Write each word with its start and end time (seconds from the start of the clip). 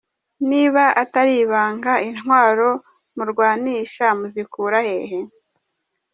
Niba 0.49 0.83
atari 1.03 1.33
ibanga 1.43 1.93
intwaro 2.09 2.69
murwanisha 3.15 4.05
muzikura 4.17 4.77
hehe? 4.87 5.19